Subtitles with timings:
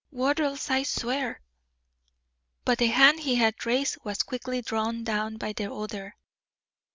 [0.09, 1.41] "Wattles, I swear"
[2.65, 6.15] But the hand he had raised was quickly drawn down by the other.